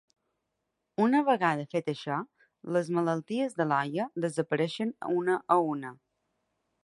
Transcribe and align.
Una 1.03 1.19
vegada 1.27 1.65
fet 1.73 1.91
això, 1.93 2.15
les 2.77 2.89
malalties 2.97 3.55
de 3.61 3.69
l'olla 3.73 4.09
desapareixen 4.25 4.95
una 5.19 5.39
a 5.57 5.61
una. 5.75 5.93